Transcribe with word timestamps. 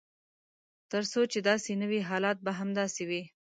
تر 0.91 1.03
څو 1.11 1.21
چې 1.31 1.39
داسې 1.49 1.71
نه 1.81 1.85
وي 1.91 2.01
حالات 2.09 2.37
به 2.45 2.51
همداسې 2.59 3.03
وي. 3.09 3.21